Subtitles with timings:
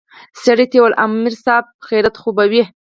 [0.43, 2.63] سړي ته يې وويل امر صايب خيريت خو به وي.